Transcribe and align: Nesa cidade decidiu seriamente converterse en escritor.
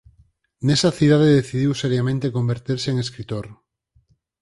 Nesa 0.65 0.91
cidade 0.99 1.35
decidiu 1.39 1.71
seriamente 1.81 2.33
converterse 2.37 2.87
en 2.91 2.97
escritor. 3.05 3.45